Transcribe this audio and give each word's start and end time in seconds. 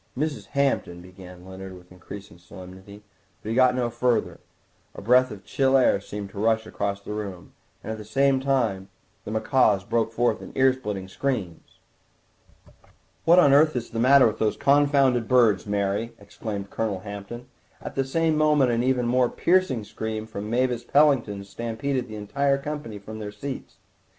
"Mrs. 0.17 0.47
Hampton—" 0.57 0.99
began 1.03 1.45
Leonard 1.45 1.77
with 1.77 1.91
increased 1.91 2.33
solemnity, 2.39 3.03
but 3.43 3.49
he 3.49 3.53
got 3.55 3.75
no 3.75 3.91
further. 3.91 4.39
A 4.95 5.01
breath 5.03 5.29
of 5.29 5.45
chill 5.45 5.77
air 5.77 6.01
seemed 6.01 6.31
to 6.31 6.39
rush 6.39 6.65
across 6.65 7.01
the 7.03 7.13
room, 7.13 7.53
and 7.83 7.91
at 7.91 7.99
the 7.99 8.03
same 8.03 8.39
time 8.39 8.89
the 9.25 9.29
macaws 9.29 9.83
broke 9.83 10.11
forth 10.11 10.41
into 10.41 10.57
ear 10.57 10.73
splitting 10.73 11.07
screams. 11.07 11.77
"What 13.25 13.37
on 13.37 13.53
earth 13.53 13.75
is 13.75 13.91
the 13.91 13.99
matter 13.99 14.25
with 14.25 14.39
those 14.39 14.57
confounded 14.57 15.27
birds, 15.27 15.67
Mary?" 15.67 16.15
exclaimed 16.17 16.71
Colonel 16.71 17.01
Hampton; 17.01 17.45
at 17.79 17.93
the 17.93 18.03
same 18.03 18.35
moment 18.35 18.71
an 18.71 18.81
even 18.81 19.05
more 19.05 19.29
piercing 19.29 19.83
scream 19.83 20.25
from 20.25 20.49
Mavis 20.49 20.83
Pellington 20.83 21.43
stampeded 21.43 22.07
the 22.07 22.15
entire 22.15 22.57
company 22.57 22.97
from 22.97 23.19
their 23.19 23.31
seats. 23.31 23.75